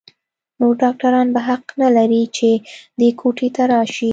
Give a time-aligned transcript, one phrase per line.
[0.59, 2.49] نور ډاکتران به حق نه لري چې
[2.99, 4.09] دې کوټې ته راشي.